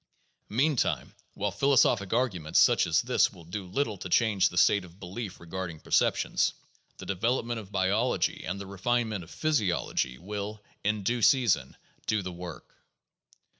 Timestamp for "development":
7.05-7.59